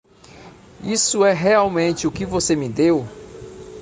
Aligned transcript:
Isso 0.83 1.23
é 1.23 1.31
realmente 1.31 2.07
o 2.07 2.11
que 2.11 2.25
você 2.25 2.55
me 2.55 2.67
deu? 2.67 3.05